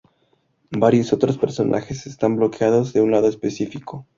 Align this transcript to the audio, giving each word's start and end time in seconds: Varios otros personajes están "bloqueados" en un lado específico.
Varios 0.71 1.13
otros 1.13 1.37
personajes 1.37 2.07
están 2.07 2.35
"bloqueados" 2.35 2.95
en 2.95 3.03
un 3.03 3.11
lado 3.11 3.27
específico. 3.27 4.07